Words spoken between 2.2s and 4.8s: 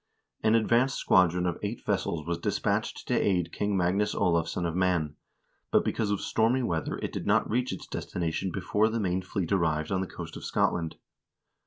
was dispatched to aid King Magnus Olavsson of